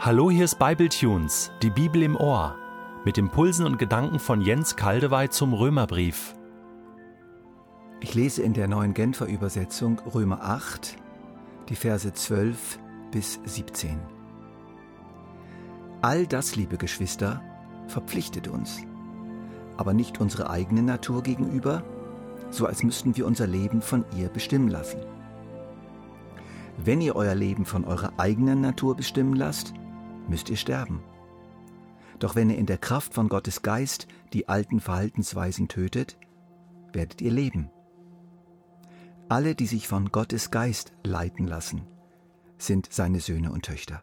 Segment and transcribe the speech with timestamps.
[0.00, 2.54] Hallo, hier ist Bibletunes, die Bibel im Ohr,
[3.04, 6.36] mit Impulsen und Gedanken von Jens Kaldewey zum Römerbrief.
[7.98, 10.96] Ich lese in der neuen Genfer Übersetzung Römer 8,
[11.68, 12.78] die Verse 12
[13.10, 13.98] bis 17.
[16.00, 17.42] All das, liebe Geschwister,
[17.88, 18.78] verpflichtet uns,
[19.78, 21.82] aber nicht unsere eigene Natur gegenüber,
[22.50, 25.00] so als müssten wir unser Leben von ihr bestimmen lassen.
[26.76, 29.74] Wenn ihr euer Leben von eurer eigenen Natur bestimmen lasst,
[30.28, 31.02] müsst ihr sterben.
[32.18, 36.16] Doch wenn ihr in der Kraft von Gottes Geist die alten Verhaltensweisen tötet,
[36.92, 37.70] werdet ihr leben.
[39.28, 41.82] Alle, die sich von Gottes Geist leiten lassen,
[42.56, 44.02] sind seine Söhne und Töchter.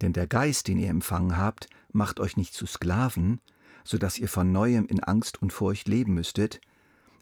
[0.00, 3.40] Denn der Geist, den ihr empfangen habt, macht euch nicht zu Sklaven,
[3.84, 6.60] so dass ihr von neuem in Angst und Furcht leben müsstet,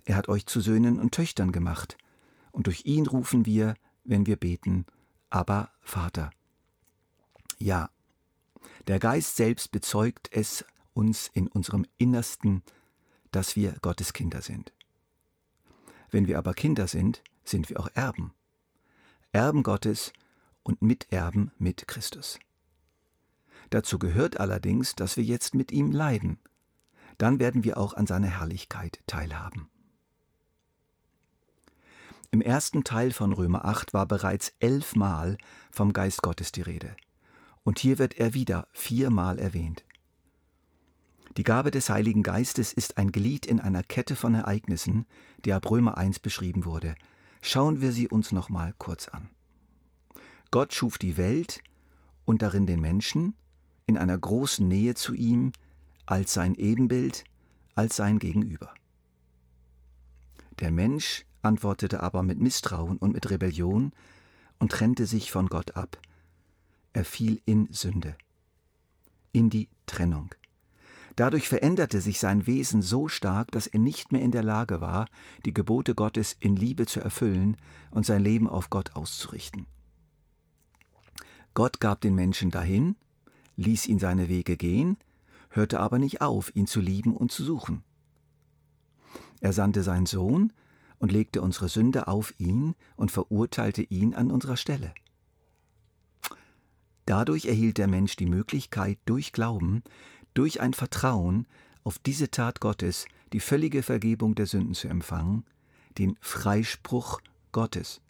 [0.04, 1.98] er hat euch zu Söhnen und Töchtern gemacht,
[2.50, 4.86] und durch ihn rufen wir, wenn wir beten,
[5.28, 6.30] aber Vater.
[7.58, 7.90] Ja,
[8.86, 10.64] der Geist selbst bezeugt es
[10.94, 12.62] uns in unserem Innersten,
[13.32, 14.72] dass wir Gottes Kinder sind.
[16.10, 18.32] Wenn wir aber Kinder sind, sind wir auch Erben.
[19.32, 20.12] Erben Gottes
[20.62, 22.38] und Miterben mit Christus.
[23.70, 26.38] Dazu gehört allerdings, dass wir jetzt mit ihm leiden.
[27.18, 29.68] Dann werden wir auch an seiner Herrlichkeit teilhaben.
[32.30, 35.36] Im ersten Teil von Römer 8 war bereits elfmal
[35.70, 36.96] vom Geist Gottes die Rede
[37.68, 39.84] und hier wird er wieder viermal erwähnt.
[41.36, 45.04] Die Gabe des Heiligen Geistes ist ein Glied in einer Kette von Ereignissen,
[45.44, 46.94] die ab Römer 1 beschrieben wurde.
[47.42, 49.28] Schauen wir sie uns nochmal kurz an.
[50.50, 51.60] Gott schuf die Welt
[52.24, 53.34] und darin den Menschen
[53.84, 55.52] in einer großen Nähe zu ihm,
[56.06, 57.24] als sein Ebenbild,
[57.74, 58.72] als sein Gegenüber.
[60.58, 63.92] Der Mensch antwortete aber mit Misstrauen und mit Rebellion
[64.58, 65.98] und trennte sich von Gott ab.
[66.98, 68.16] Er fiel in Sünde,
[69.30, 70.34] in die Trennung.
[71.14, 75.06] Dadurch veränderte sich sein Wesen so stark, dass er nicht mehr in der Lage war,
[75.44, 77.56] die Gebote Gottes in Liebe zu erfüllen
[77.92, 79.68] und sein Leben auf Gott auszurichten.
[81.54, 82.96] Gott gab den Menschen dahin,
[83.54, 84.96] ließ ihn seine Wege gehen,
[85.50, 87.84] hörte aber nicht auf, ihn zu lieben und zu suchen.
[89.40, 90.52] Er sandte seinen Sohn
[90.98, 94.92] und legte unsere Sünde auf ihn und verurteilte ihn an unserer Stelle.
[97.08, 99.82] Dadurch erhielt der Mensch die Möglichkeit, durch Glauben,
[100.34, 101.46] durch ein Vertrauen
[101.82, 105.46] auf diese Tat Gottes, die völlige Vergebung der Sünden zu empfangen,
[105.96, 108.02] den Freispruch Gottes.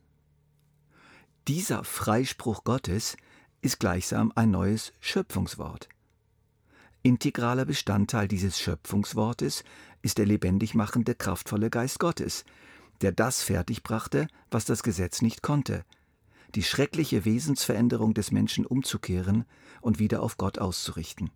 [1.46, 3.16] Dieser Freispruch Gottes
[3.60, 5.88] ist gleichsam ein neues Schöpfungswort.
[7.04, 9.62] Integraler Bestandteil dieses Schöpfungswortes
[10.02, 12.44] ist der lebendig machende, kraftvolle Geist Gottes,
[13.00, 15.84] der das fertigbrachte, was das Gesetz nicht konnte,
[16.54, 19.44] die schreckliche Wesensveränderung des Menschen umzukehren
[19.80, 21.30] und wieder auf Gott auszurichten.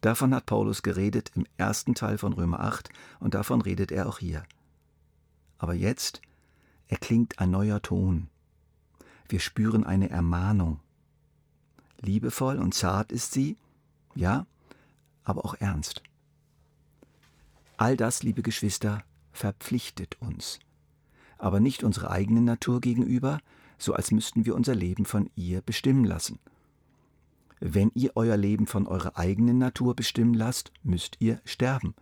[0.00, 4.18] Davon hat Paulus geredet im ersten Teil von Römer 8 und davon redet er auch
[4.18, 4.44] hier.
[5.58, 6.20] Aber jetzt
[6.86, 8.28] erklingt ein neuer Ton.
[9.28, 10.80] Wir spüren eine Ermahnung.
[12.00, 13.56] Liebevoll und zart ist sie,
[14.14, 14.46] ja,
[15.24, 16.02] aber auch ernst.
[17.76, 19.02] All das, liebe Geschwister,
[19.32, 20.60] verpflichtet uns,
[21.38, 23.38] aber nicht unsere eigene Natur gegenüber,
[23.78, 26.38] so als müssten wir unser Leben von ihr bestimmen lassen.
[27.60, 31.94] Wenn ihr euer Leben von eurer eigenen Natur bestimmen lasst, müsst ihr sterben.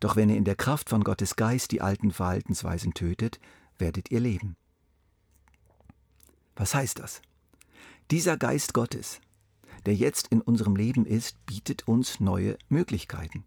[0.00, 3.38] Doch wenn ihr in der Kraft von Gottes Geist die alten Verhaltensweisen tötet,
[3.78, 4.56] werdet ihr leben.
[6.56, 7.22] Was heißt das?
[8.10, 9.20] Dieser Geist Gottes,
[9.86, 13.44] der jetzt in unserem Leben ist, bietet uns neue Möglichkeiten.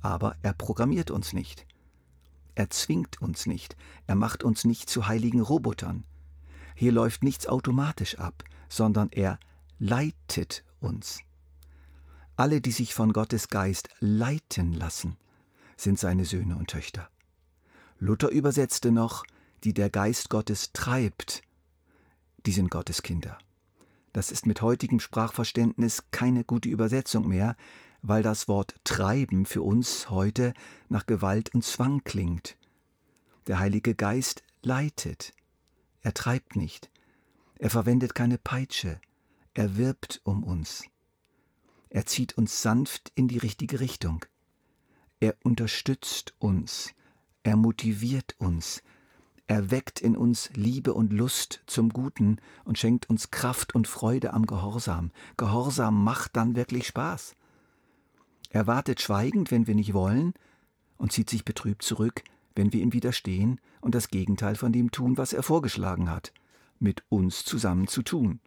[0.00, 1.66] Aber er programmiert uns nicht.
[2.54, 3.76] Er zwingt uns nicht,
[4.06, 6.04] er macht uns nicht zu heiligen Robotern.
[6.74, 9.38] Hier läuft nichts automatisch ab, sondern er
[9.78, 11.20] leitet uns.
[12.36, 15.16] Alle, die sich von Gottes Geist leiten lassen,
[15.76, 17.08] sind seine Söhne und Töchter.
[17.98, 19.24] Luther übersetzte noch,
[19.62, 21.42] die der Geist Gottes treibt,
[22.44, 23.38] die sind Gottes Kinder.
[24.12, 27.56] Das ist mit heutigem Sprachverständnis keine gute Übersetzung mehr,
[28.06, 30.52] weil das Wort treiben für uns heute
[30.90, 32.58] nach Gewalt und Zwang klingt.
[33.46, 35.32] Der Heilige Geist leitet,
[36.02, 36.90] er treibt nicht,
[37.58, 39.00] er verwendet keine Peitsche,
[39.54, 40.84] er wirbt um uns.
[41.88, 44.26] Er zieht uns sanft in die richtige Richtung.
[45.18, 46.92] Er unterstützt uns,
[47.42, 48.82] er motiviert uns,
[49.46, 54.34] er weckt in uns Liebe und Lust zum Guten und schenkt uns Kraft und Freude
[54.34, 55.10] am Gehorsam.
[55.38, 57.34] Gehorsam macht dann wirklich Spaß.
[58.54, 60.32] Er wartet schweigend, wenn wir nicht wollen,
[60.96, 62.22] und zieht sich betrübt zurück,
[62.54, 66.32] wenn wir ihm widerstehen und das Gegenteil von dem tun, was er vorgeschlagen hat,
[66.78, 68.38] mit uns zusammen zu tun.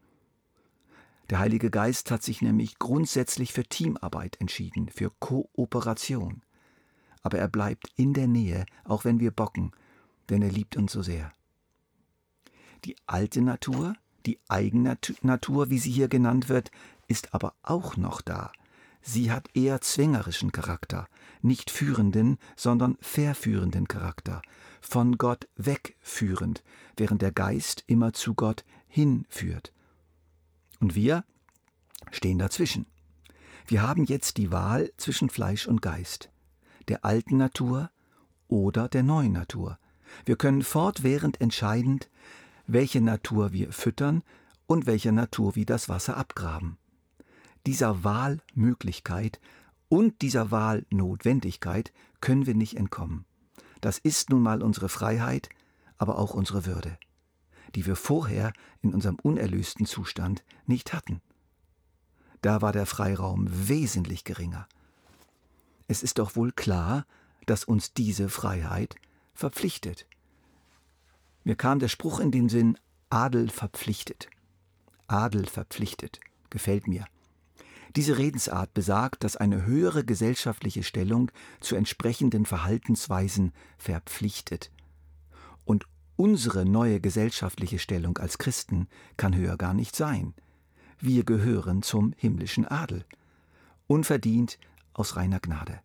[1.30, 6.42] Der Heilige Geist hat sich nämlich grundsätzlich für Teamarbeit entschieden, für Kooperation.
[7.22, 9.74] Aber er bleibt in der Nähe, auch wenn wir bocken,
[10.30, 11.34] denn er liebt uns so sehr.
[12.86, 13.94] Die alte Natur,
[14.26, 16.72] die Eigennatur, wie sie hier genannt wird,
[17.10, 18.54] ist aber auch noch da.
[19.10, 21.08] Sie hat eher zwängerischen Charakter,
[21.42, 24.42] nicht führenden, sondern verführenden Charakter,
[24.82, 26.62] von Gott wegführend,
[26.98, 29.72] während der Geist immer zu Gott hinführt.
[30.82, 31.24] Und wir
[32.12, 32.86] stehen dazwischen.
[33.66, 36.30] Wir haben jetzt die Wahl zwischen Fleisch und Geist,
[36.90, 37.90] der alten Natur
[38.50, 39.80] oder der neuen Natur.
[40.26, 42.10] Wir können fortwährend entscheidend,
[42.66, 44.22] welche Natur wir füttern
[44.66, 46.78] und welche Natur wir das Wasser abgraben.
[47.68, 49.40] Dieser Wahlmöglichkeit
[49.90, 53.26] und dieser Wahlnotwendigkeit können wir nicht entkommen.
[53.80, 55.50] Das ist nun mal unsere Freiheit,
[56.00, 56.98] aber auch unsere Würde
[57.76, 61.22] die wir vorher in unserem unerlösten Zustand nicht hatten.
[62.42, 64.68] Da war der Freiraum wesentlich geringer.
[65.88, 67.06] Es ist doch wohl klar,
[67.46, 68.96] dass uns diese Freiheit
[69.34, 70.06] verpflichtet.
[71.44, 72.78] Mir kam der Spruch in den Sinn
[73.10, 74.30] Adel verpflichtet.
[75.08, 76.20] Adel verpflichtet.
[76.50, 77.06] Gefällt mir.
[77.98, 84.72] Diese Redensart besagt, dass eine höhere gesellschaftliche Stellung zu entsprechenden Verhaltensweisen verpflichtet.
[85.66, 85.86] Und
[86.18, 90.34] Unsere neue gesellschaftliche Stellung als Christen kann höher gar nicht sein.
[91.00, 93.06] Wir gehören zum himmlischen Adel.
[93.86, 94.58] Unverdient
[94.94, 95.80] aus reiner Gnade.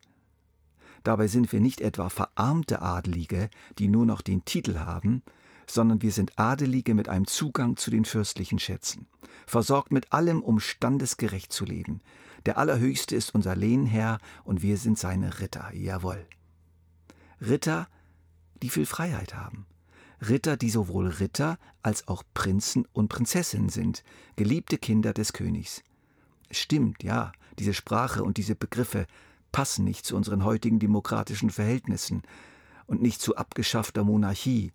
[1.05, 5.23] Dabei sind wir nicht etwa verarmte Adelige, die nur noch den Titel haben,
[5.67, 9.07] sondern wir sind Adelige mit einem Zugang zu den fürstlichen Schätzen,
[9.47, 12.01] versorgt mit allem, um standesgerecht zu leben.
[12.47, 16.27] Der Allerhöchste ist unser Lehnherr und wir sind seine Ritter, jawohl.
[17.41, 17.89] Ritter,
[18.63, 19.67] die viel Freiheit haben,
[20.29, 24.05] Ritter, die sowohl Ritter als auch Prinzen und Prinzessinnen sind,
[24.37, 25.83] geliebte Kinder des Königs.
[26.51, 29.07] Stimmt, ja, diese Sprache und diese Begriffe
[29.51, 32.23] passen nicht zu unseren heutigen demokratischen Verhältnissen
[32.87, 34.73] und nicht zu abgeschaffter Monarchie.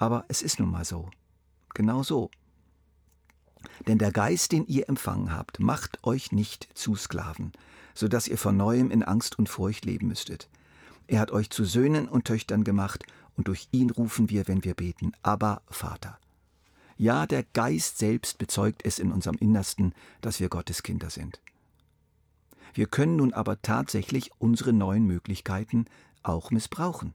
[0.00, 1.10] Aber es ist nun mal so.
[1.74, 2.30] Genau so.
[3.86, 7.52] Denn der Geist, den ihr empfangen habt, macht euch nicht zu Sklaven,
[7.94, 10.48] so dass ihr von neuem in Angst und Furcht leben müsstet.
[11.06, 13.04] Er hat euch zu Söhnen und Töchtern gemacht
[13.36, 16.18] und durch ihn rufen wir, wenn wir beten, aber Vater.
[16.96, 21.42] Ja, der Geist selbst bezeugt es in unserem Innersten, dass wir Gottes Kinder sind.
[22.72, 25.84] Wir können nun aber tatsächlich unsere neuen Möglichkeiten
[26.22, 27.12] auch missbrauchen.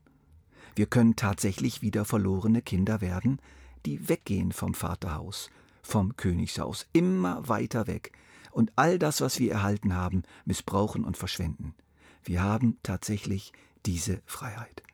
[0.76, 3.40] Wir können tatsächlich wieder verlorene Kinder werden,
[3.84, 5.50] die weggehen vom Vaterhaus,
[5.82, 8.12] vom Königshaus, immer weiter weg
[8.52, 11.74] und all das, was wir erhalten haben, missbrauchen und verschwenden.
[12.22, 13.52] Wir haben tatsächlich
[13.84, 14.84] diese Freiheit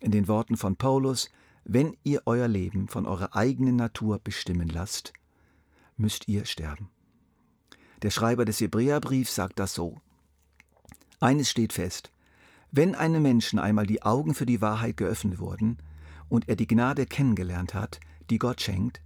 [0.00, 1.30] in den Worten von Paulus,
[1.64, 5.12] wenn ihr euer Leben von eurer eigenen Natur bestimmen lasst,
[5.96, 6.88] müsst ihr sterben.
[8.02, 10.00] Der Schreiber des Hebräerbriefs sagt das so.
[11.20, 12.12] Eines steht fest,
[12.70, 15.78] wenn einem Menschen einmal die Augen für die Wahrheit geöffnet wurden
[16.28, 18.00] und er die Gnade kennengelernt hat,
[18.30, 19.00] die Gott schenkt,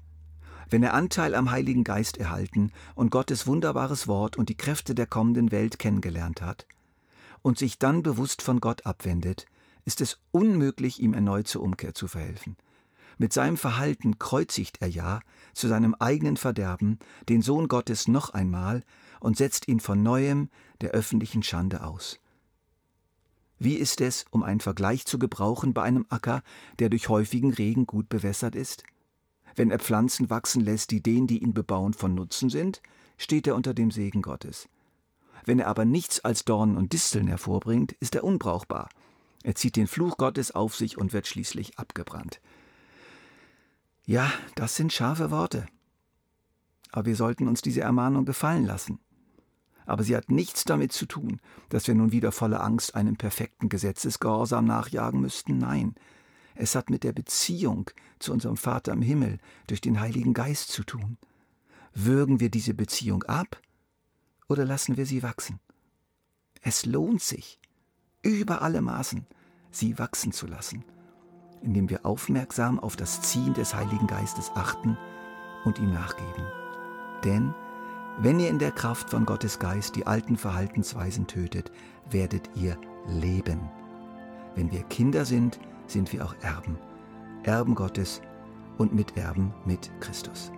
[0.69, 5.07] wenn er Anteil am Heiligen Geist erhalten und Gottes wunderbares Wort und die Kräfte der
[5.07, 6.67] kommenden Welt kennengelernt hat
[7.43, 9.47] und sich dann bewusst von Gott abwendet,
[9.85, 12.57] ist es unmöglich, ihm erneut zur Umkehr zu verhelfen.
[13.19, 15.21] Mit seinem Verhalten kreuzigt er ja
[15.53, 18.83] zu seinem eigenen Verderben den Sohn Gottes noch einmal
[19.21, 20.49] und setzt ihn von neuem
[20.81, 22.19] der öffentlichen Schande aus.
[23.63, 26.43] Wie ist es, um einen Vergleich zu gebrauchen bei einem Acker,
[26.79, 28.85] der durch häufigen Regen gut bewässert ist?
[29.55, 32.81] Wenn er Pflanzen wachsen lässt, die denen, die ihn bebauen, von Nutzen sind,
[33.19, 34.69] steht er unter dem Segen Gottes.
[35.45, 38.89] Wenn er aber nichts als Dornen und Disteln hervorbringt, ist er unbrauchbar
[39.43, 42.41] er zieht den Fluch Gottes auf sich und wird schließlich abgebrannt.
[44.05, 45.67] Ja, das sind scharfe Worte.
[46.91, 49.01] Aber wir sollten uns diese Ermahnung gefallen lassen.
[49.87, 53.69] Aber sie hat nichts damit zu tun, dass wir nun wieder voller Angst einem perfekten
[53.69, 55.59] Gesetzesgehorsam nachjagen müssten.
[55.59, 55.95] Nein,
[56.55, 60.85] es hat mit der Beziehung zu unserem Vater im Himmel durch den Heiligen Geist zu
[60.85, 61.19] tun.
[61.95, 63.61] Würgen wir diese Beziehung ab
[64.49, 65.61] oder lassen wir sie wachsen?
[66.61, 67.59] Es lohnt sich
[68.23, 69.27] über alle Maßen,
[69.71, 70.85] sie wachsen zu lassen,
[71.63, 74.97] indem wir aufmerksam auf das Ziehen des Heiligen Geistes achten
[75.65, 76.47] und ihm nachgeben.
[77.25, 77.55] Denn
[78.19, 81.73] wenn ihr in der Kraft von Gottes Geist die alten Verhaltensweisen tötet,
[82.11, 82.77] werdet ihr
[83.09, 83.61] leben.
[84.55, 86.79] Wenn wir Kinder sind, sind wir auch Erben,
[87.43, 88.21] Erben Gottes
[88.79, 90.53] und Miterben mit Christus.